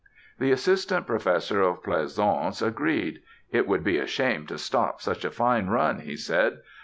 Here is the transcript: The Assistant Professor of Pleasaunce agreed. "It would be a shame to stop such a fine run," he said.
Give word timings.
The 0.39 0.51
Assistant 0.51 1.05
Professor 1.05 1.61
of 1.61 1.83
Pleasaunce 1.83 2.63
agreed. 2.65 3.19
"It 3.51 3.67
would 3.67 3.83
be 3.83 3.99
a 3.99 4.07
shame 4.07 4.47
to 4.47 4.57
stop 4.57 4.99
such 4.99 5.23
a 5.23 5.29
fine 5.29 5.67
run," 5.67 5.99
he 5.99 6.17
said. 6.17 6.57